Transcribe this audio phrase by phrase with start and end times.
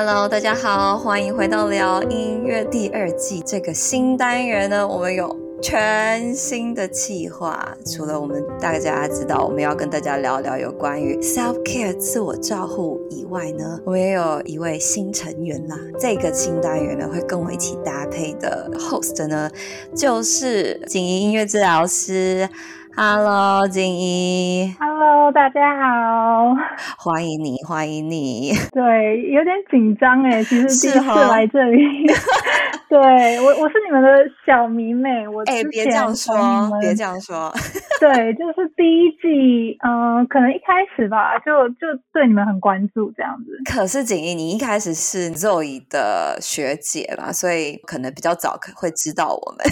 [0.00, 7.76] Hello，大家好，欢迎回到聊音乐第二季这个新单元呢，我们有全新的企划。
[7.84, 15.76] 除了我们大家知道我们要跟大家聊聊有关于 self care 自我照护以外呢，我们也有一位新成员啦。
[15.98, 19.50] 这个新单元呢，会跟我一起搭配的 host 呢，
[19.96, 22.48] 就是景怡音乐治疗师。
[22.94, 24.72] Hello，景怡。
[25.32, 26.54] 大家好。
[26.96, 28.52] 欢迎你，欢迎你。
[28.72, 31.82] 对，有点紧张哎，其实第一次来这里。
[32.88, 32.98] 对
[33.40, 34.08] 我，我是你们的
[34.46, 35.28] 小迷妹。
[35.28, 36.34] 我哎，别这样说，
[36.80, 37.52] 别这样说。
[38.00, 43.60] 对，就是第一季，嗯、呃，可能一开始吧，就就对你们很关注这样子。
[43.70, 49.66] 可是景怡，你一开始是 Zoe 的学姐嘛，所以可能比较早可会知道我们。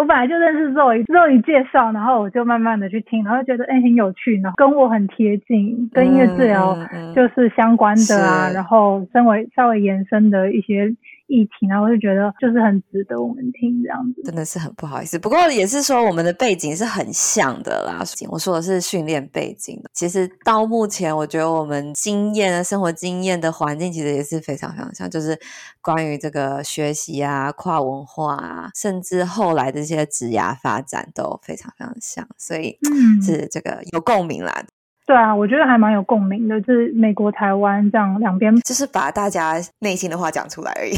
[0.00, 6.74] 我本来就认识 Zoe，Zoe 介绍，然后我就慢慢的去听，然后觉得哎、欸、很有趣，然后跟我很贴近，跟音乐治疗
[7.14, 10.94] 就是相关的啊，嗯嗯、然后身为稍微延伸的一些。
[11.30, 15.18] 议题，然后我就觉得就是很值得我们听这样子，真的是很不好意思。
[15.18, 18.02] 不过也是说我们的背景是很像的啦。
[18.28, 25.38] 我说的是训练背景，其实到目前我觉得我们经验、生活经验的环境其实也是非常非常像，就是
[25.80, 32.76] 关于这个学习啊、跨文化啊，甚至后来的这些职涯发展都非常非常像，所以
[33.24, 34.64] 是这个有共鸣啦。
[35.10, 40.92] 对啊，我觉得还蛮有共鸣的，就是美国、台湾这样两边，就是把大家内心的话讲出来而已。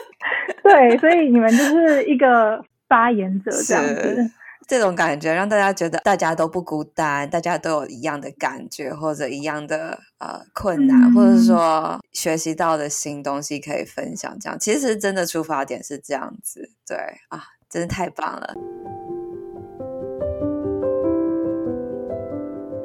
[0.64, 4.30] 对，所以你们就是一个发言者这样子，
[4.66, 14.34] 这种感觉让大家觉得大家都不孤单，大家都有一样的感觉或者一样的呃困难，嗯、或者说学习到的新东西可以分享。
[14.40, 16.96] 这样其实真的出发点是这样子，对
[17.28, 18.54] 啊，真的太棒了。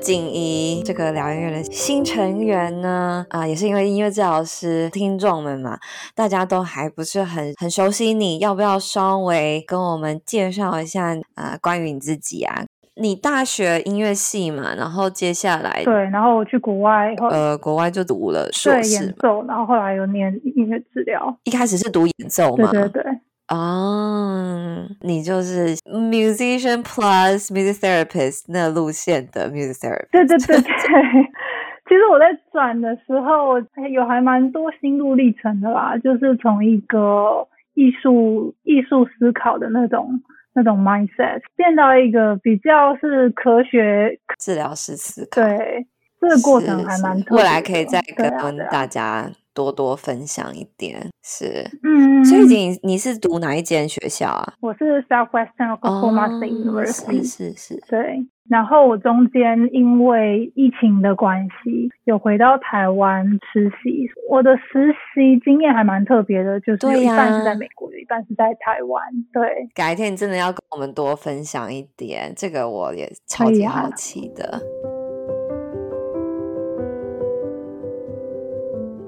[0.07, 5.77] 景怡这个疗音乐的新成员呢，啊、呃，也是因为音乐治疗师听众们嘛，
[6.15, 11.57] 大家都还不是很很熟悉你，要不要稍微跟我们介绍一下啊、呃？
[11.61, 12.63] 关于你自己啊，
[12.95, 23.03] 你大学音乐系嘛，然后接下来对，然后我去国外，呃，国外就读了硕士演奏，然后后来又念音乐治疗，一开始是读演奏嘛，对对对。
[23.49, 30.09] 哦，oh, 你就是 musician plus music therapist 那路线的 music therapist。
[30.11, 30.67] 对对对对，
[31.87, 33.57] 其实我在转的时候
[33.89, 40.21] 有还蛮多心路历程的啦，就是从一个艺术艺术思考的那种
[40.53, 45.41] 那种 mindset 变到一个比较是科学治疗师思考。
[45.41, 45.87] 对，
[46.19, 47.37] 这个过程还蛮特别的。
[47.37, 48.29] 未来可以再跟
[48.69, 49.31] 大家。
[49.57, 54.53] 多多分享一点是，嗯，所以你你是读哪一间学校啊？
[54.61, 58.23] 我是 Southwestern Oklahoma State University，是是是，对。
[58.47, 64.05] 然后我中间因为疫情的关系，有回到台湾实习。
[64.29, 69.03] 我的实习经验还蛮特别的，就是有一半是在美国，有一半是在台湾。
[69.33, 74.61] 对，改天你真的要跟我们多分享一点，这个我也超级好奇的。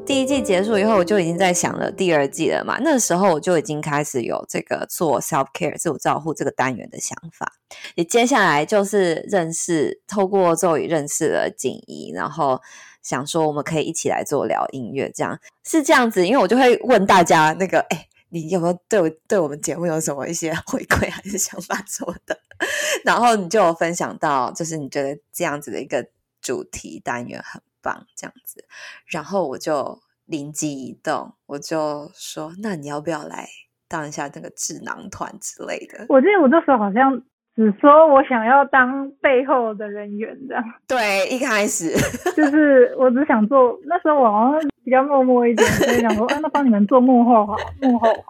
[0.09, 2.79] 第一季结束以后，我就已经在想了第二季了嘛。
[2.81, 7.53] 那时候我就已经开始有这个做 self care 自我照护这个单元的想法。
[7.93, 12.59] 也接下来就是认识，透过咒语认识了景怡，然后
[13.03, 16.25] 想说我们可以一起来做聊音乐，这样是这样子。
[16.25, 22.35] 因为我就会问大家，那个哎，你有没有对我对我们节目有什么一些 回馈还是想法什么的？
[23.05, 26.03] 然后你就有分享到，就是你觉得这样子的一个
[26.41, 27.61] 主题单元很。
[27.81, 28.63] 棒，这样子，
[29.07, 33.47] 然后我就灵机一动，我就说：“那你要不要来
[33.87, 37.11] 当一下那个智囊团之类的？”我记得我那时候好像
[37.55, 40.63] 只说我想要当背后的人员这样。
[40.87, 41.91] 对，一开始
[42.37, 48.23] 就是我只想做，那时候我好像比较默默一点，所以想说：“哎， 那帮你们做幕后好，幕后好了。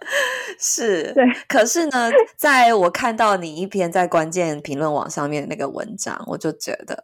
[0.58, 1.24] ”是，对。
[1.48, 6.96] 可是呢，在我看到你一篇在关键评论网上面的那个文章，我就觉得。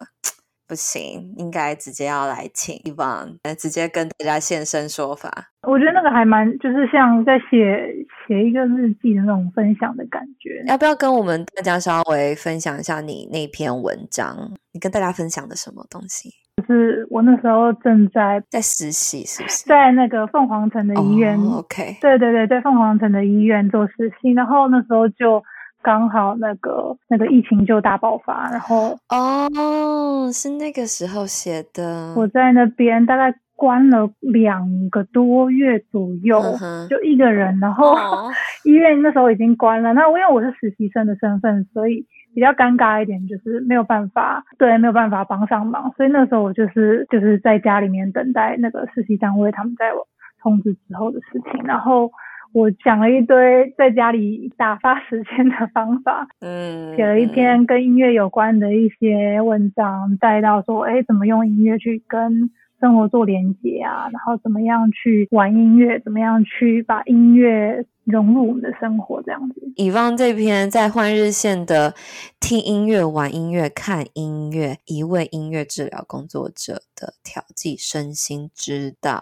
[0.68, 5.30] 不行，应该直接要来请 Yvonne 来直接跟大家现身说法。
[5.62, 7.94] 我觉得那个还蛮，就是像在写
[8.26, 10.62] 写一个日记的那种分享的感觉。
[10.66, 14.36] 要不要跟我们大家稍微分享一下你那篇文章？
[14.72, 16.30] 你跟大家分享的什么东西？
[16.56, 19.64] 就是我那时候正在在实习，是不是？
[19.66, 21.38] 在那个凤凰城的医院。
[21.38, 21.98] Oh, OK。
[22.00, 25.42] 对对对，在凤凰城的医院做实习，然后那时候就。
[25.86, 32.12] 刚好那个那个疫情就大爆发，然后哦，是那个时候写的。
[32.16, 38.32] 我在那边大概关了两个多月左右，嗯、就一个人，然后、哦、
[38.66, 39.92] 医院那时候已经关了。
[39.92, 42.04] 那因为我是实习生的身份，所以
[42.34, 45.92] 比较尴尬一点，就是没有办法，对，没有办法帮上忙。
[45.96, 50.04] 所以那时候我就是就是在家里面等待那个实习单位他们在我。
[50.42, 52.08] 通知之后的事情，然后
[52.52, 62.50] 我讲了一堆在家里打发时间的方法，嗯，写了一篇跟音乐有关的一些文章，带到说，哎，怎么用音乐去跟
[62.80, 69.60] 生活做连接啊，然后怎么样去玩音乐，怎么样去把音乐融入我们的生活，这样子。
[69.76, 71.94] 以方这篇在换日线的
[72.38, 79.20] 听音乐、玩音乐、看音乐，一位音乐治疗工作者的调剂身心之道。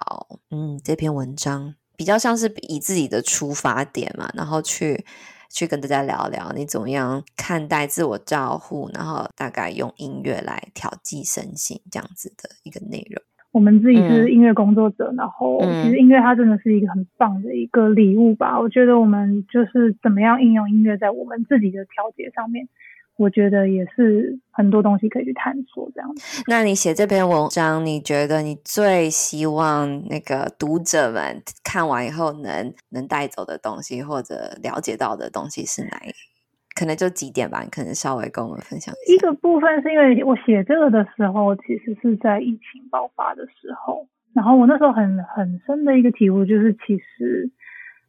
[0.50, 5.04] 嗯，这篇文章比较像是以自己的出发点嘛，然后去
[5.50, 13.22] 去跟大家聊聊你怎么样看待自我照护，然后大概用音乐来调剂身心这样子的一个内容。
[13.52, 18.56] 我们自己是音乐工作者，嗯、然后其实音乐它真的是一个很棒的一个礼物吧。
[18.56, 22.66] 嗯、我觉得我们就是怎么样应用音乐在我们自己的调节上面，
[23.16, 26.42] 我觉得也是很多东西可以去探索这样子。
[26.48, 36.10] 那你写这篇文章，你觉得你最希望那个读者们看完以后能能带走的东西，或者了解到的东西是哪一？
[36.74, 39.14] 可能就几点吧，你可能稍微跟我们分享一下。
[39.14, 47.48] 一个部分是因为我写这个的时候，其实是在疫情爆发的时候，然后我那时候很很深的一个体悟就是，其实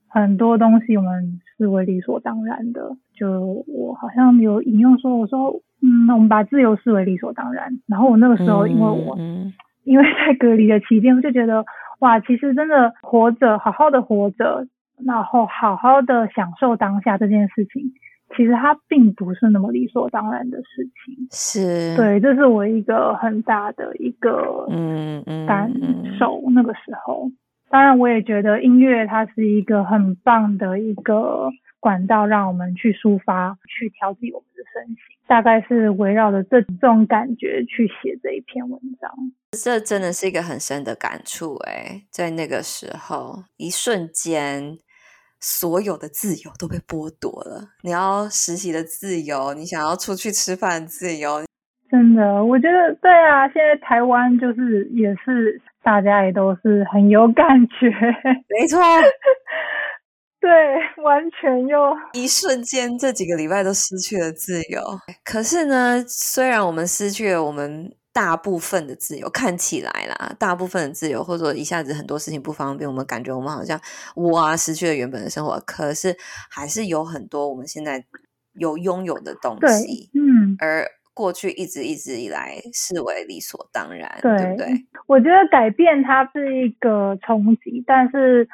[0.07, 2.97] 很多东西我们视为理所当然的。
[3.15, 5.49] 就我好像有引用说，我说，
[5.81, 7.71] 嗯，我们把自由视为理所当然。
[7.87, 9.53] 然后我那个时候，因为我、嗯、
[9.83, 11.65] 因为在隔离的期间，我就觉得，
[11.99, 14.67] 哇，其实真的活着，好好的活着，
[15.05, 17.91] 然后好好的享受当下这件事情。
[18.35, 25.71] 其实它并不是那么理所当然的事情，是对，这是我一个很大的一个嗯嗯感
[26.17, 26.41] 受。
[26.51, 27.29] 那个时候，
[27.69, 31.51] 当然我也觉得音乐它是一个很棒的一个
[31.85, 34.95] 管道，让我们去抒发、去调剂我们的身心。
[35.27, 39.11] 大概是围绕着这这种感觉去写这一篇文章。
[39.51, 44.79] 这真的是一个很深的感触诶，在那个时候，一瞬间。
[45.41, 47.61] 所有的自由都被剥夺了。
[47.83, 51.43] 你要实习的自由，你想要出去吃饭的自由，
[51.91, 53.47] 真的，我觉得对啊。
[53.49, 57.89] 现在台湾就是也是大家也都是很有感觉，
[58.49, 59.11] 没错，对，
[61.03, 64.81] 完全又一瞬间这几个礼拜都失去了自由。
[65.23, 67.93] 可是呢，虽然我们失去了我们。
[68.15, 73.77] 大部分的自由看起来啦，大部分的自由，或者说一下子很多事情不方便，我们感觉我们好像
[74.31, 75.59] 哇失去了原本的生活。
[75.67, 76.15] 可是
[76.49, 78.01] 还是有很多我们现在
[78.53, 84.67] 有拥有的东西，嗯，而过去一直一直以来视为理所当然，对，对不对？
[85.07, 88.47] 我觉得改变它是一个冲击，但是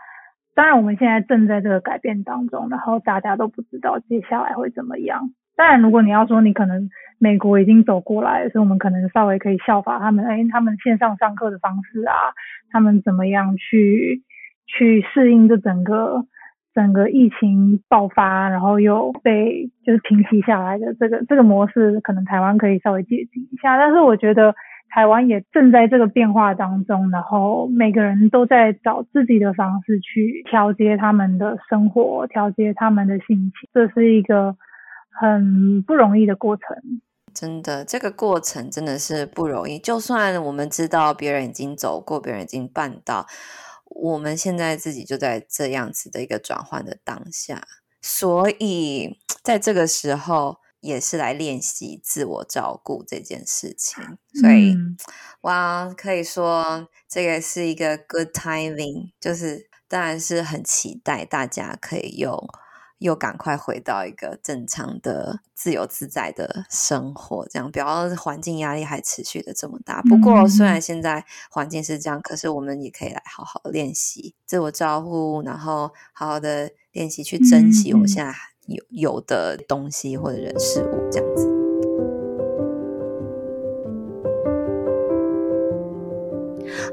[0.53, 5.31] 当然我们现在正在这个改变当中，然后大家都不知道接下来会怎么样。
[5.55, 6.89] 当然，如果你要说你可能
[7.19, 12.15] 美国已经走过来，所以我们可能稍微可以效法他们，哎，他们线上上课的方式啊，
[12.71, 14.23] 他们怎么样去
[14.65, 16.25] 去适应这整个
[16.73, 23.77] 整个疫情爆发，然后又被就是平息下来的这个这个模式，可能台湾可以稍微借鉴一下。
[23.77, 24.55] 但是我觉得
[24.93, 34.55] 台湾也正在这个变化当中，然后每个人都在找自己的方式去调节他们的生活，调节他们的心情，这是一个。
[35.13, 36.65] 很不容易的过程，
[37.33, 39.77] 真的，这个过程真的是不容易。
[39.77, 43.27] 就算我们知道别人已经走过，别人已经办到，
[43.85, 47.61] 我们现在自己就在这样子的一个转换的当下，
[48.01, 54.03] 所以在这个时候也是来练习自我照顾这件事情。
[54.33, 54.97] 所以，嗯、
[55.41, 62.37] 哇，可以说这个是一个 good timing，就是当然是很期待大家可以用。
[63.01, 70.03] 又赶快回到一个正常的、自由自在的生活，这样不要环境压力还持续的这么大。
[70.03, 78.31] 不过，虽然现在环境是这样，可是我们也可以来好好的练习自我照顾，然后好好的练习去珍惜我们现在
[78.71, 81.50] 有有的东西或者人事物，这样子。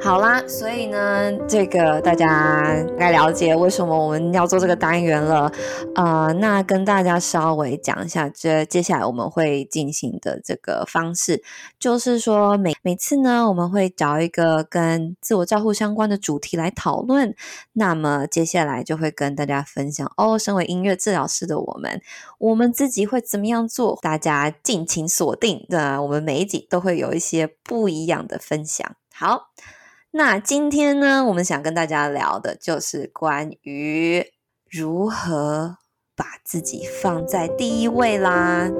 [0.01, 2.63] 好啦，所以呢，这个大家
[2.97, 5.53] 该了解为什么我们要做这个单元了。
[5.97, 11.43] 呃，那跟大家稍微讲一下，这接下来我们会进行的这个方式，
[11.81, 17.35] 就是说每每次呢，我们会找一个跟自我照护相关的主题来讨论。
[17.73, 22.01] 那么接下来就会跟大家分享哦，身为音乐治疗师的我们，
[22.39, 23.99] 我们自己会怎么样做？
[24.01, 25.67] 大家敬请锁定。
[25.69, 28.95] 那我们每一集都会有一些不一样的分享。
[29.13, 29.51] 好。
[30.11, 34.23] 那今天呢，我们想跟大家聊的就是关于
[34.71, 35.77] 如何
[36.17, 38.71] 把自己放在第一位啦。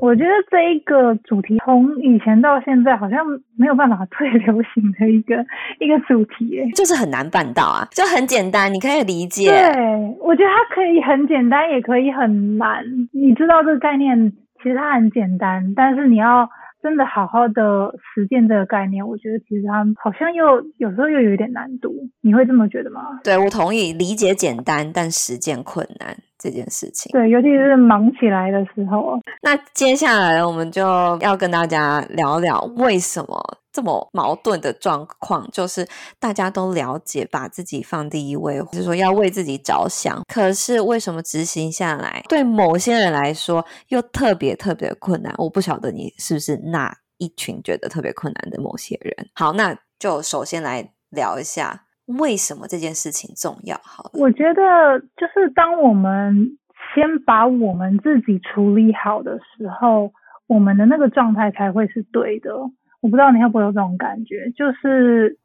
[0.00, 3.18] 我我觉得这一个主题从以前到现在好像
[3.56, 5.34] 没有办法 最流行的一个
[5.80, 9.48] 一个主题，哎，就是很难办到啊，就很简单，你可以理解。
[9.50, 12.84] 对，我觉得它可以很简单，也可以很难。
[13.12, 14.32] 你知道这个概念，
[14.62, 16.48] 其实它很简单，但是你要。
[16.82, 20.44] 真的好好的实践这个概念，我觉得其实它好像又
[20.76, 23.18] 有时候又有一点难度，你会这么觉得吗？
[23.24, 27.10] 对，我同意，理解简单，但实践困难这件事情。
[27.12, 29.18] 对，尤其是忙起来的时候。
[29.42, 30.82] 那接下来我们就
[31.20, 33.58] 要跟大家聊聊为什么。
[33.72, 35.86] 这么矛盾的状况，就是
[36.18, 40.22] 大家都了解，把自己放第一位，或者说要为自己着想。
[40.32, 45.34] 可是为什么执行下来，对某些人来说又特别特别困难？
[45.36, 49.28] 我不晓得你是不是那一群觉得特别困难的某些人。
[49.34, 53.76] 好，那就首先来聊一下为什么这件事情重要。
[53.82, 56.58] 好了，我觉得就是当我们
[56.94, 60.12] 先把我们自己处理好的时候，
[60.46, 62.54] 我们的那个状态才会是对的。
[63.00, 65.38] 我不知道你会不会有这种感觉，就是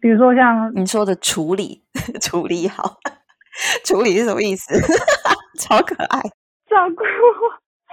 [0.00, 1.82] 比如说像你说的处理，
[2.22, 2.98] 处理好，
[3.84, 4.74] 处理是什么意思？
[5.60, 6.20] 超可爱，
[6.68, 7.02] 照顾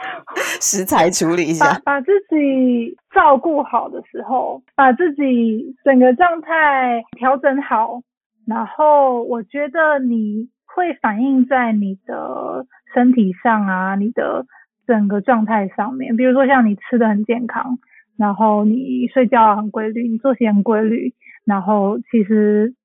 [0.62, 8.02] 食材处理一下，把，把自己照顾好的时候，把自己整个状态调整好，
[8.46, 14.46] 然后我觉得你会反映在你的身体上啊，你的
[14.88, 17.78] 整个状态上面，比如说像你吃的很健康。
[18.18, 21.12] 然后你睡觉很规律，你作息很规律，
[21.44, 22.76] 然后其实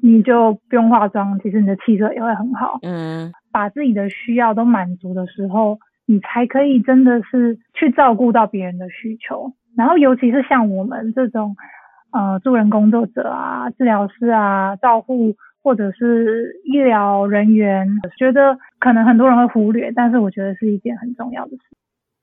[0.00, 2.78] 你就不用化妆，其实你的气色也会很好。
[2.82, 9.52] 嗯，把自己的需要都满足的时候，你才可以真的是去照顾到别人的需求。
[9.76, 11.54] 然后尤其是像我们这种
[12.12, 17.86] 呃助人工作者啊、治疗师啊、照护或者是医疗人员，
[18.18, 21.62] 觉得可能很多人会忽略，但是我觉得是一件很重要的事。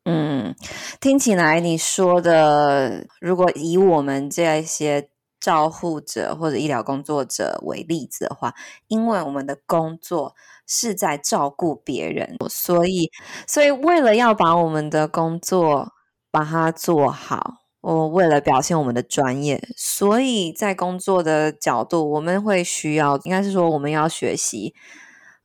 [0.05, 0.53] 嗯，
[0.99, 5.03] 听起来你说的，如果以我们这样一些
[5.45, 8.55] 照护者或者医疗工作者为例子的话，
[8.87, 10.33] 因为我们的工作
[10.65, 13.11] 是在照顾别人，所以，
[13.45, 15.93] 所以为了要把我们的工作
[16.31, 24.73] 把它做好，我为了表现我们的专业，所以在工作的角度，我们会需要，应该是说我们要学习。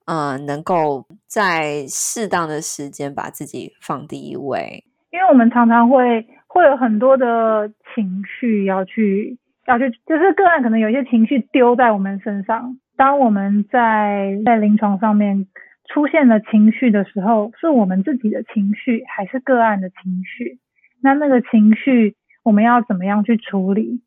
[0.06, 9.38] 嗯、呃，能够在适当的时间把自己放第一位，因为我们常常会会有很多的情绪要去
[9.70, 12.76] 要去，就是个案可能有一些情绪丢在我们身上。
[12.96, 15.46] 当我们在在临床上面
[15.88, 20.58] 出现了情绪的时候，是我们自己的情绪还是个案的情绪？
[21.02, 24.02] 那那个情绪我们要怎么样去处理？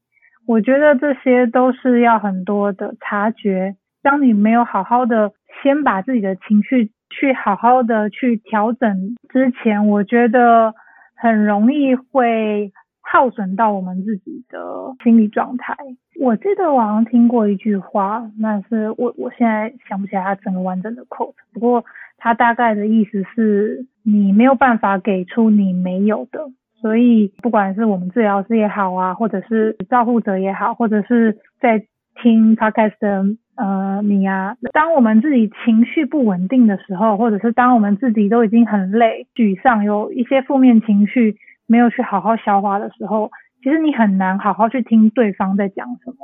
[0.45, 3.75] 我觉得这些都是要很多的察觉。
[4.01, 5.31] 当你没有好好的
[5.63, 10.73] 先把自己的情绪去好好的去调整之前，我觉得
[11.15, 12.73] 很容易会
[13.13, 14.59] 耗损到我们自己的
[15.03, 15.77] 心理状态。
[16.19, 21.85] 我记得我好像听过一句话，那是我我现在想不起来它整个完整的 quote，不过
[22.17, 26.39] 它大概的意思是你没有办法给出你没有的，
[26.81, 31.85] 所以不管是我们治疗师也好啊，或者是照护者也好，或者是在
[32.19, 33.23] 听 podcast 的。
[33.55, 43.31] 呃，你、啊，当我们自己情绪不稳定的时候，或者是当我们自己都已经很累、沮丧，有一些负面情绪没有去好好消化的时候，
[43.63, 46.17] 其实你很难好好去听对方在讲什么。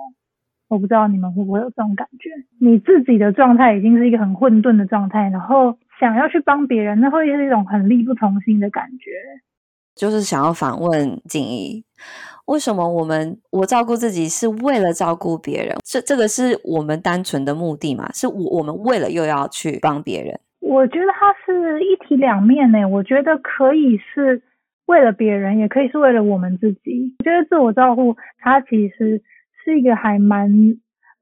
[0.67, 2.29] 我不知道你们会不会有这种感觉？
[2.59, 9.09] 你自己的状态已经是一个很混沌的状态，然后想要去帮别人，那会是一种很力不从心的感觉。
[9.95, 11.83] 就是想要反问静怡。
[12.45, 15.75] 为什么我们我照顾自己是为了照顾别人？
[15.83, 18.11] 这这个是我们单纯的目的嘛？
[18.13, 20.39] 是我我们为了又要去帮别人？
[20.61, 22.87] 我觉得它是一体两面呢。
[22.87, 24.41] 我觉得可以是
[24.89, 27.15] 为了别人，也可以是为了我们自己。
[27.19, 29.21] 我觉得自我照顾它其实
[29.63, 30.51] 是一个还蛮。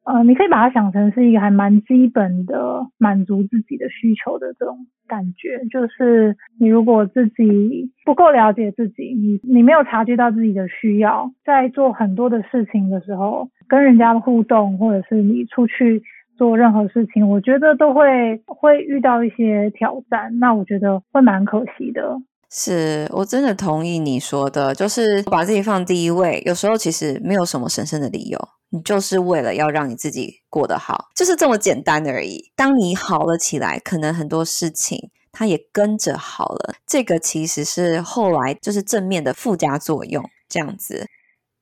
[0.10, 16.02] 呃，你可以把它想成是一个还蛮基本的满足自己的需求的这种感觉，就是你如果自己不够了解自己，你你没有察觉到自己的需要，在做很多的事情的时候，跟人家的互动，或者是你出去
[16.38, 22.18] 做任何事情，我觉得都会会遇到一些挑战，那我觉得会蛮可惜的。
[22.50, 28.40] 是，我真的同意你说的，就是把自己放第一位，有时候其实没有什么神圣的理由。
[28.70, 32.52] 你就是为了要让你自己过得好，就是这么简单而已。
[32.56, 36.76] 当你好了起来，可能很多事情它也跟着好了。
[36.86, 41.08] 这个其实是后来就是正面的附加作用，这样子。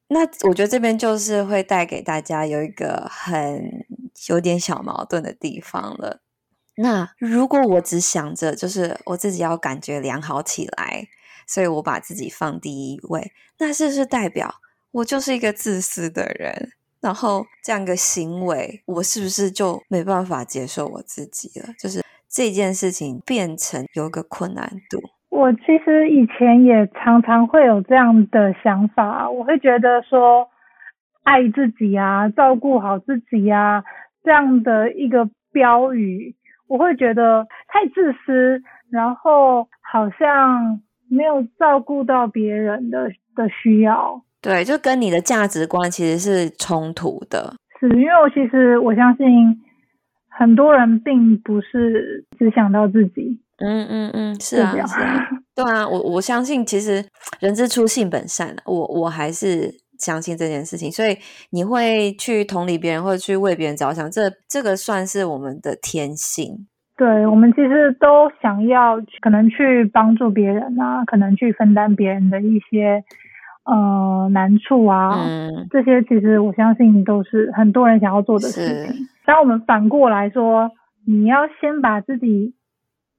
[0.08, 3.86] 那我觉得这边就是会带给大家有一个很
[4.30, 6.22] 有点小矛盾的地方了。
[6.78, 11.08] 那如果我只想着就是我自己要感觉良好起来，
[11.48, 14.56] 所以我把自己放第一位，那是不是代表
[14.92, 16.72] 我就是一个自私的人？
[17.02, 21.68] 然后这样一个行为，我是不是就没办法接受我自己了？
[21.78, 25.00] 就是这件事情变成有个困难度。
[25.30, 30.50] 我其实以前也常常会有这样的想法，我会觉得说，
[31.24, 33.84] 爱自己啊，照顾好自己啊，
[34.24, 36.34] 这样的一个标语，
[36.68, 40.80] 我会觉得太自私，然后好像
[41.10, 44.22] 没有照顾到别人的的需要。
[44.42, 47.54] 对，就跟你的价值观其实是冲突的。
[47.80, 49.26] 是，因为我其实我相信
[50.30, 53.40] 很多人并不是只想到自己。
[53.58, 57.04] 嗯嗯嗯，是啊，是啊，对啊，我我相信其实
[57.40, 60.92] 人之初性本善，我我还是相信这件事情。
[60.92, 61.18] 所以
[61.52, 66.68] 你会去同理别人，或者去为别人着想，这这个算是我们的天性。
[66.98, 73.04] 对，我们其实都想要可能去帮助别人啊，可能去分担别人的一些。
[73.68, 79.08] 呃，难处啊，嗯，这些其实我相信都是很多人想要做的事情。
[79.26, 80.70] 当我们反过来说，
[81.08, 82.54] 你要先把自己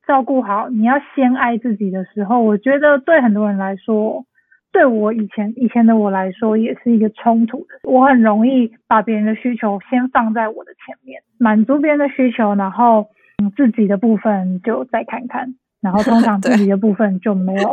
[0.06, 4.24] 照顾好，你要先爱自己的时候，我觉得对很多人来说，
[4.72, 7.80] 对我以前以前的我来说，也是一个冲突的。
[7.84, 13.06] 我很容易把别人的需求先放在我的前面，满足别人的需求，然后
[13.42, 15.54] 嗯，自己的部分就再看看。
[15.82, 17.62] 然后通常自己的部分就没有，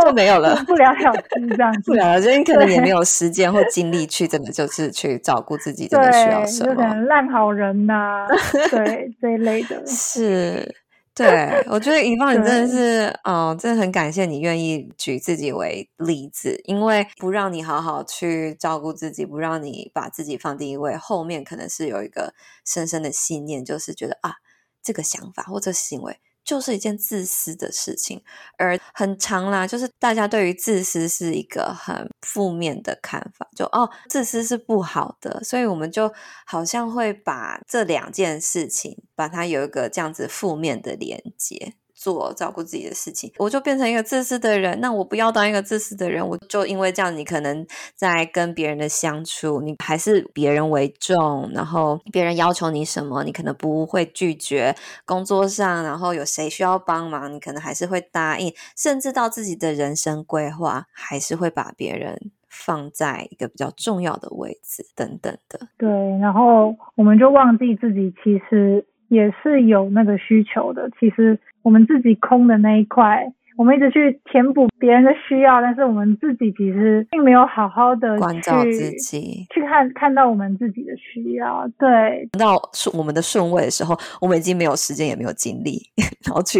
[0.00, 1.82] 就，就没有了，不了了之这样子。
[1.92, 6.74] 不了了之，你可能也没有时间或精力去，真的就是去照顾自己，真的需要什么？
[6.74, 8.26] 就可能烂好人呐、 啊，
[8.72, 9.86] 对这一类的。
[9.86, 10.66] 是，
[11.14, 22.32] 对，我觉得遗忘你真的是，哦，真的很感谢你愿意举自己为例子，因为不让你好好去照顾自己，不让你把自己放第一位，后面可能是有一个
[22.64, 24.36] 深深的信念，就是觉得啊，
[24.82, 26.18] 这个想法或者行为。
[26.44, 28.22] 就是一件自私的事情，
[28.58, 36.12] 而很长啦，就是大家对于自私是一个很负面的看法，就哦，自私是不好的，所以我们就
[36.46, 41.74] 好像会把这两件事情，把它有一个这样子负面的连接。
[42.02, 44.80] 做照顾自己的事情，我就变成一个自私的人。
[44.80, 54.74] 那我不要当一个自私的人，我就因为这样，你可能在跟别人的相处，你还是别人为重，然后别人要求你什么，你可能不会拒绝。
[55.04, 65.68] 工作上，然后有谁需要帮忙，你可能还是会答应，甚至到自己的人生规划，还是会把别人放在一个比较重要的位置，等等的。
[65.78, 65.88] 对，
[66.18, 71.38] 然后我们就忘记自己其实也是有那个需求的，其实。
[71.64, 73.24] 我们自己空的那一块，
[73.56, 81.64] 我们一直去填补别人的需要，但是我们自己其实并没有好好的关照自己，去看看到我们自己的需要。
[81.78, 85.78] 对，到顺我们的顺位的时候，我们已经没有时间，也没有精力，
[86.26, 86.58] 然后去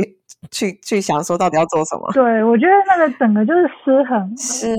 [0.53, 2.09] 去去想说到底要做什么。
[2.12, 4.37] 对，我觉得那个整个就是失衡。
[4.37, 4.77] 是，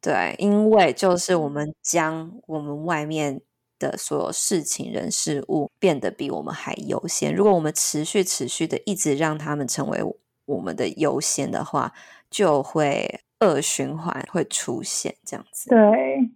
[0.00, 3.40] 对，因为就是我们将我们外面。
[3.78, 7.34] 的所有事情、人、事物变得比我们还优先。
[7.34, 9.98] 如果我们持续、持续的一直让他们成为
[10.46, 11.92] 我们的优先的话，
[12.30, 15.70] 就会恶循环会出现这样子。
[15.70, 15.78] 对，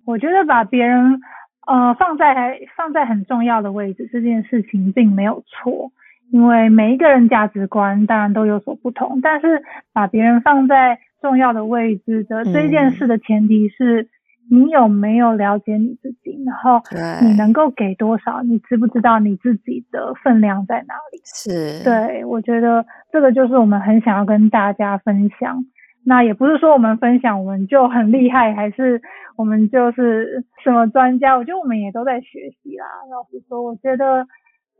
[0.05, 1.21] 我觉得把别人
[1.67, 5.91] 呃放在放在很重要的位置这件事情并没有错，
[6.33, 9.21] 因为每一个人价值观当然都有所不同。
[9.21, 14.03] 但是把别人放在重要的位置的这件事的前提是。
[14.03, 14.09] 嗯
[14.51, 16.43] 你有没有了解你自己？
[16.45, 16.83] 然后
[17.23, 18.43] 你能够给多少？
[18.43, 21.21] 你知不知道你自己的分量在哪里？
[21.25, 25.65] 是，对，我觉得这个就是我们很想要跟大家分享。
[26.03, 29.01] 那也不是说我们分享我们就很厉害，还是
[29.37, 31.37] 我们就是什么专家？
[31.37, 32.87] 我觉得我们也都在学习啦。
[33.11, 34.27] 老实说，我觉得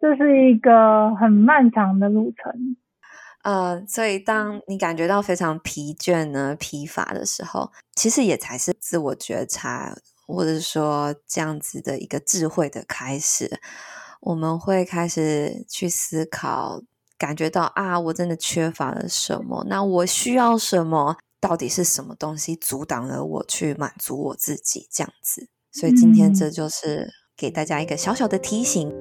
[0.01, 2.77] 这是一个很漫长的路程。
[3.43, 13.61] 呃，所以当你感觉到非常疲倦呢、疲乏的时候，其实也才是自我觉察，或者说这样子的一个智慧的开始。
[14.21, 16.83] 我们会开始去思考，
[17.17, 19.65] 感觉到啊，我真的缺乏了什么？
[19.69, 21.17] 那我需要什么？
[21.41, 24.87] 到底是什么东西阻挡了我去满足我自己？
[24.93, 25.49] 这样子。
[25.73, 28.93] 所以今天这就是给大家一个小小的提醒。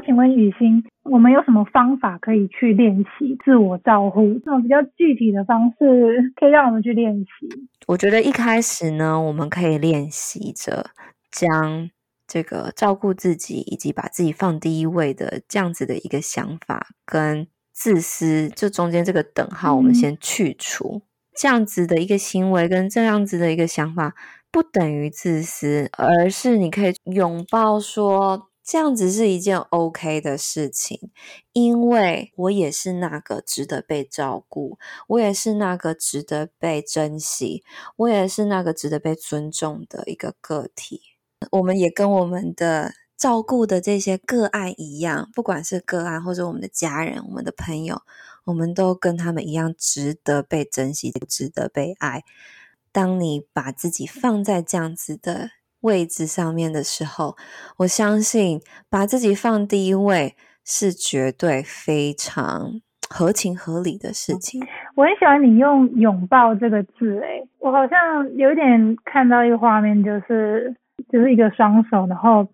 [0.00, 4.34] 请问雨欣，我们有什么方法可以去练习自我照护？
[4.44, 7.48] 这种比较具体的方式， 可以让我们去练习。
[7.86, 10.90] 我觉得一开始呢，我们可以练习着
[11.30, 11.90] 将
[12.26, 20.96] 这个照顾自己以及把自己放第一位的这样子的一个想法，跟自私，就中间这个等号，我们先去除。
[20.96, 21.02] 嗯、
[21.34, 24.14] 这样子的一个行为跟这样子的一个想法，
[24.50, 28.49] 不等于自私，而是你可以拥抱说。
[28.70, 31.10] 这样子是一件 OK 的事情，
[31.52, 34.78] 因为我也是那个值得被照顾，
[35.08, 37.64] 我也是那个值得被珍惜，
[37.96, 41.00] 我也是那个值得被尊重的一个个体。
[41.50, 48.02] 我们也跟我们的照顾的这些个案一样，不管是个案或者我们的家人、我们的朋友，
[48.44, 52.22] 我们都跟他们一样值得被珍惜，值得被爱。
[52.92, 55.50] 当你把自己放在这样子的。
[55.82, 57.36] 位置上面的时候，
[57.78, 64.62] 我相信把自己放第一位是绝对非常合情合理的事情。
[64.94, 67.98] 我很喜欢你用“拥抱”这个字，诶，我好像
[68.36, 70.74] 有点看到一个画面，就是
[71.10, 72.46] 就是一个双手，然后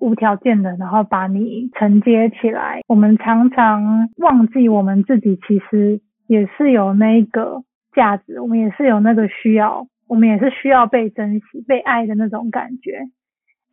[0.00, 2.80] 无条件的，然后把你承接起来。
[2.86, 7.62] 我们常常忘记，我们自己其实也是有那个
[7.94, 9.86] 价值，我们也是有那个需要。
[10.06, 13.00] 我们也是需要被珍惜、被爱的那种感觉，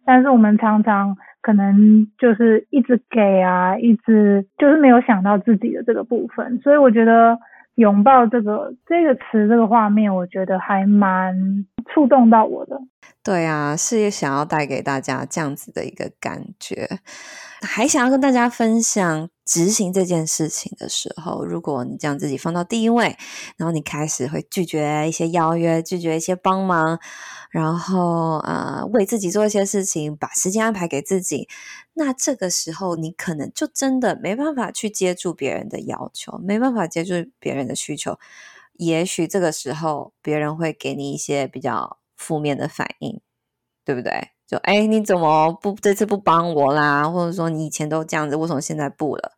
[0.05, 7.37] 但是我们常常可能就是一直给啊，一直就是没有想到自己的这个部分，所以我觉得
[7.75, 11.35] 拥抱这个这个词、这个画面，我觉得还蛮
[11.93, 12.79] 触动到我的。
[13.23, 17.01] 对啊，是想要带给大家这样子的一个感觉，
[17.61, 19.29] 还想要跟大家分享。
[19.43, 23.17] 执行这件事情的时候，如果你将自己放到第一位，
[23.57, 26.97] 然后你开始会拒绝一些邀约，拒绝一些帮忙，
[27.49, 31.49] 然后呃为自己做一些事情，把时间安排给自己，
[31.95, 38.17] 那这个时候你可能就真的没办法去接住别人的要求，没办法接住别人的需求。
[38.77, 43.19] 也许这个时候别人会给你一些比较负面的反应，
[43.83, 44.29] 对不对？
[44.45, 47.09] 就哎，你怎么不这次不帮我啦？
[47.09, 49.31] 或者说你以前都这样子，为什么现在不了？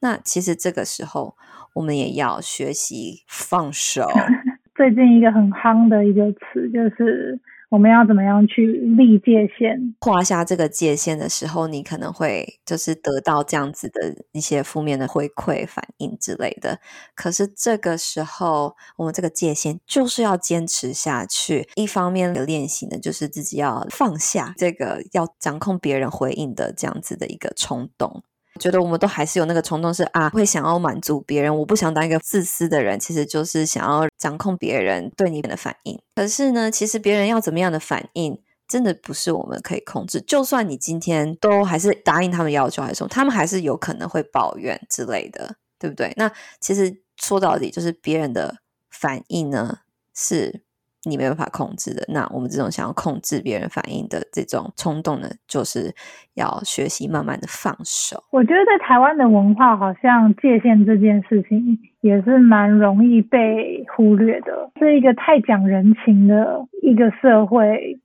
[0.00, 1.36] 那其实这个时候，
[1.74, 4.06] 我们也要学习放手。
[4.76, 9.94] 最近一个很夯的一个词，就是我们要怎么样去立界限。
[10.00, 16.78] 画下这个界限的时候，你可能会就是得到这样子的一些负面的回馈、反应之类的。
[17.14, 21.68] 可是这个时候，我们这个界限就是要坚持下去。
[21.74, 28.22] 一方面的练习呢，就是自己要放下这个要掌控别人回应的这样子的一个冲动。
[28.58, 31.56] 觉得我们都还是有那个冲动是，啊，会想要满足别人。
[31.56, 35.98] 我不想当一个自私的人，其实就是想要掌控别人对你的反应。
[36.14, 40.20] 可是呢，其实别人要怎么样的反应，真的不是我们可以控制。
[40.20, 46.12] 就算你今天都还是答应他们要求，还是说他们还是有可能会抱怨之类的，对不对？
[46.16, 48.56] 那其实说到底，就是别人的
[48.90, 49.78] 反应呢，
[50.14, 50.65] 是。
[51.08, 55.94] 你没办法控制的，那我们这种想要控制别人反应的这种冲动呢，就是
[56.34, 58.22] 要学习慢慢的放手。
[58.30, 67.98] 我觉得在台湾的文化，好像界限这件事情也是蛮容易被忽略的，是一个太讲人情的一个社会，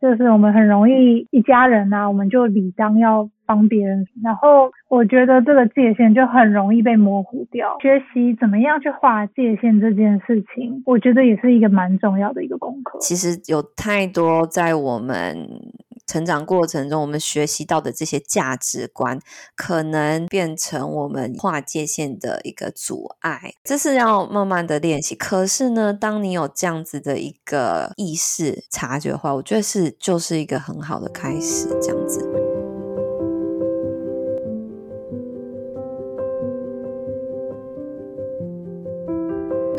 [0.00, 3.30] 就是我们很容易一家人啊，我们就理当要。
[3.48, 7.78] 帮别人，然后我觉得这个界限就很容易被模糊掉。
[7.80, 12.98] 学习怎么样去划界限这件事情，我觉得也是一个蛮重要的一个功课。
[13.00, 15.48] 其实有太多在我们
[16.06, 19.18] 成长过程中，我们学习到的这些价值观，
[19.56, 23.54] 可能变成我们划界限的一个阻碍。
[23.64, 25.14] 这是要慢慢的练习。
[25.14, 32.27] 可是呢，当你有这样子的一个意识察觉的话，我觉得是就是一个很好的开始，这样子。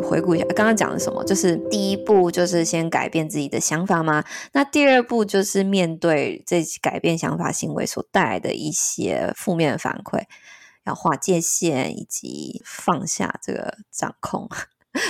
[0.09, 1.23] 回顾一下，刚刚讲的什么？
[1.23, 4.23] 就是第一步就是先改变自己的想法吗？
[4.53, 10.23] 那第二步就是面对这改变想法行为所带来的一些负面反馈，
[10.85, 14.49] 要划界限以及放下这个掌控。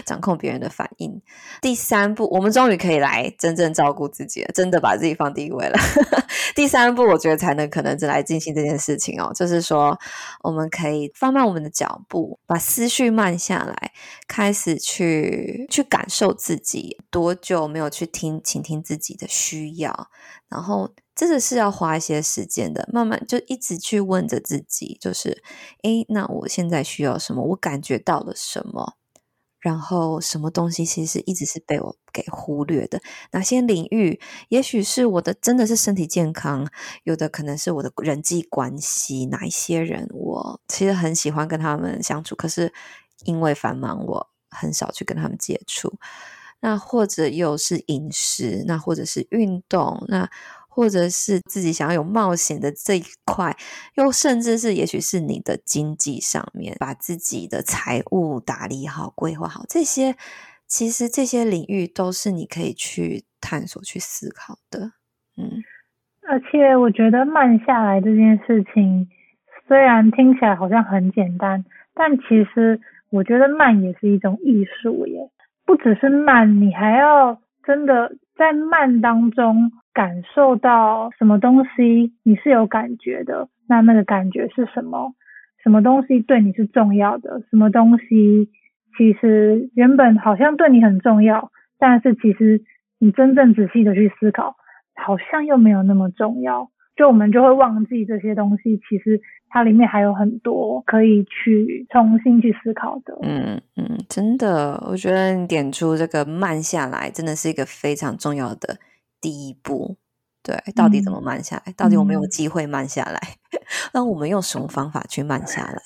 [0.06, 1.22] 掌控别人的反应。
[1.62, 5.78] 第三步，我们终于可以来真正照顾自己了，真的把自己放第一位了。
[6.56, 9.98] 第三步，我觉得才能可能来进行这件事情哦，就是说，
[10.42, 13.92] 我们可以放慢我们的脚步，把思绪慢下来，
[14.28, 20.10] 开始去去感受自己多久没有去听倾听自己的需要，
[20.50, 25.42] 然后这个是要花一些时间的，慢慢就一直去问着自己，就是，
[25.84, 27.44] 诶，那我现在需要什么？
[27.44, 28.96] 我感觉到了什么？
[29.60, 33.02] 然后，什么东西其实一直是被我给忽略的？
[33.32, 34.20] 哪些领域？
[34.48, 36.68] 也许是我的真的是身体健康，
[37.04, 39.26] 有的可能是我的人际关系。
[39.26, 42.74] 哪一些人我其实很喜欢跟他们相处，可是
[43.26, 45.94] 因为繁忙，我很少去跟他们接触。
[46.62, 50.30] 那或者又是饮食，那或者是运动，那。
[50.80, 53.54] 或者是自己想要有冒险的这一块，
[53.96, 60.16] 又甚至是也许是你的经济上面，把自己的财务打理好、规划好，这些
[60.68, 64.94] 其实这些领域都是你可以去探索、去思考的。
[65.36, 65.62] 嗯，
[66.30, 69.06] 而且我觉得慢下来这件事情，
[69.68, 75.30] 虽然听起来好像很简单，但其实我觉得慢也是一种艺术耶。
[75.66, 85.14] 不只是慢，你还要真的在慢当中感受到什么东西你是有感觉的，那那个感觉是什么？
[85.62, 87.42] 什么东西对你是重要的？
[87.50, 88.50] 什么东西
[88.98, 92.62] 其实原本好像对你很重要，但是其实
[92.98, 94.56] 你真正仔细的去思考。
[95.02, 103.18] 好像又没有那么重要，就我们就会忘记这些东西，其实它里面还有很多可以去重新去思考的。
[103.22, 108.78] 嗯嗯，真的，我觉得你点出这个慢下来，真的是一个非常重要的
[109.22, 109.98] 第一步。
[110.42, 111.72] 对，到底怎么慢下来？
[111.72, 113.20] 嗯、到底我们有机会慢下来？
[113.94, 115.82] 那、嗯、我们用什么方法去慢下来？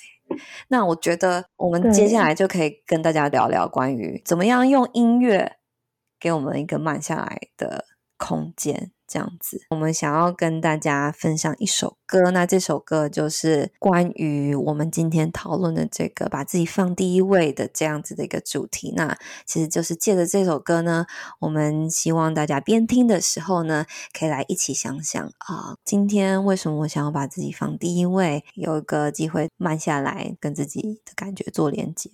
[0.70, 5.58] 那我觉得我们接下来就可以跟大家聊聊关于怎么样用音乐
[6.20, 7.86] 给我们一个慢下来的
[8.18, 8.93] 空间。
[9.08, 12.32] 这样子，我们想要跟大家分享一首歌。
[12.32, 18.94] 那这首歌就是关于我们今天讨论的这个把自己放第一位的这样子的一个主题。
[18.96, 21.06] 那其实就是借着这首歌呢，
[21.40, 23.86] 我们希望大家边听的时候呢，
[24.18, 28.44] 可以来一起想想啊，今天为什么我想要把自己放第一位？
[28.56, 32.10] 有一个机会慢下来，跟自己的感觉做连接。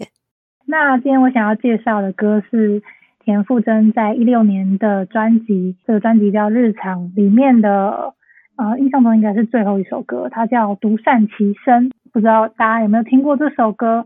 [0.65, 2.81] 那今天我想要介绍的歌是。
[3.29, 8.15] 田馥甄在一六年的专辑，这个专辑叫《日常》里面的，
[8.57, 11.89] 呃，印象中应该是最后一首歌，它叫《独善其身》。
[12.11, 14.03] 不知道大家有没有听过这首歌？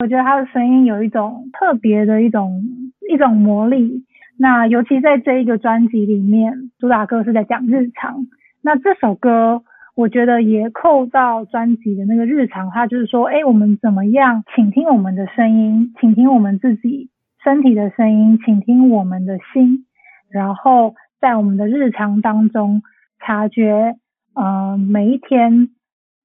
[0.00, 2.62] 我觉得他的声音有一种特别的一种
[3.10, 4.04] 一种魔力。
[4.36, 8.26] 那尤其在这一个专辑里面，主打歌是在讲日常。
[8.62, 9.62] 那这首歌，
[9.94, 17.08] 我觉得也扣到专辑的那个日常，它就是说，哎，我们怎么样倾听我们的声音，倾听我们自己。
[17.46, 19.86] 身体的声音，请听我们的心，
[20.28, 22.82] 然后在我们的日常当中
[23.20, 23.94] 察觉，
[24.34, 25.68] 嗯、呃，每一天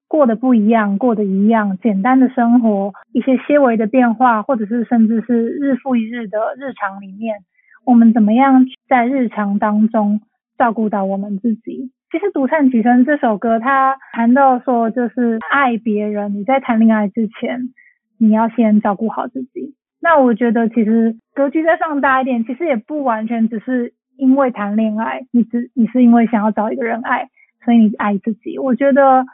[0.07, 7.35] 过得不一样，过得一样，简单的生活，一些些微的变化，或者是甚至是日复一日的日常里面，
[7.85, 10.21] 我们怎么样在日常当中
[10.57, 11.91] 照顾到我们自己？
[12.11, 17.69] 其实《独善其身》这首歌，它谈到说，就是爱别人，你在谈恋爱之前，
[18.17, 19.75] 你要先照顾好自己。
[20.01, 27.29] 那我觉得其实格局再放大一点，其实也不完全只是因为谈恋爱，你只你是因为想要找一个人爱，
[27.63, 28.57] 所以你爱自己。
[28.57, 29.25] 我觉得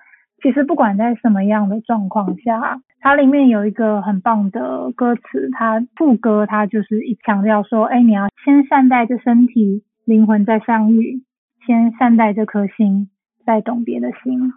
[0.43, 11.21] 其实不管在什么样的状况下，它里面有一个很棒的歌词，它副歌它就是一强调说，哎，你要先善待这身体，灵魂再相遇，
[11.65, 13.09] 先善待这颗心，
[13.45, 14.51] 再懂别的心。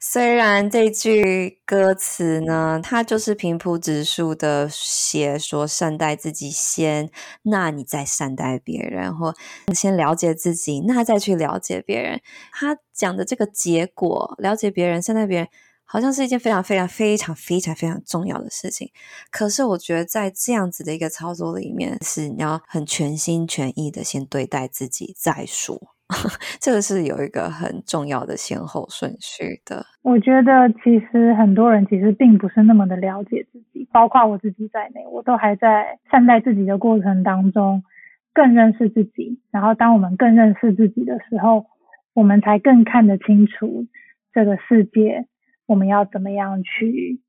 [0.00, 7.10] 虽然这句歌词呢，它就是平铺直述的写说善待自己先，
[7.42, 9.34] 那你再善待别人，或
[9.74, 12.20] 先了解自己，那再去了解别人。
[12.52, 15.48] 他讲的这个结果，了解别人、善待别人，
[15.84, 18.92] 好像是一件非常非常非常非常非常重要的事情。
[19.32, 25.97] 可是我觉得在这样子的一个操作里面，是你要很全心全意的先对待自己再说。
[26.58, 29.84] 这个是有一个很重要的先后顺序的。
[30.02, 37.84] 我觉得其实很多人其实并不是那么的了解自己，包括我自己在内，我都还在善待自己的过程当中，
[38.32, 39.38] 更认识自己。
[39.50, 41.66] 然后当我们更认识自己的时候，
[42.14, 43.86] 我们才更看得清楚
[44.32, 45.26] 这个世界，
[45.66, 47.20] 我们要怎么样去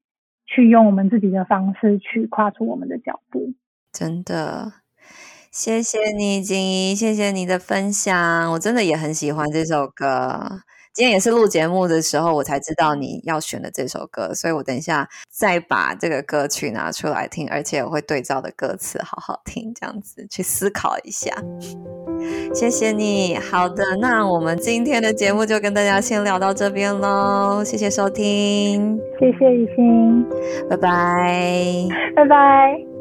[0.45, 3.53] 去用我们自己的方式去跨出我们的脚步。
[3.91, 4.71] 真的。
[5.51, 10.62] 谢谢你，静怡，谢谢你的分享，我真的也很喜欢这首歌。
[10.91, 21.31] 今天也是录节目的时候，我才知道你要选的这首歌，所以我等一下再把这个歌曲拿出来听，而且我会对照的歌词好好听，这样子去思考一下。
[22.53, 30.25] 谢谢你，好的，那我们今天的节目就跟大家先聊到这边喽，谢谢收听，谢谢雨欣，
[30.69, 32.98] 拜拜，拜拜。